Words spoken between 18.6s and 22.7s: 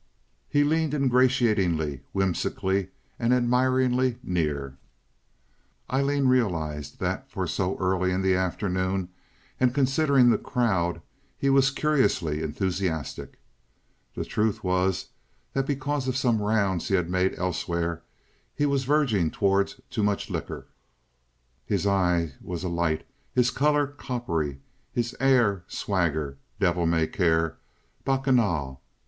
was verging toward too much liquor. His eye was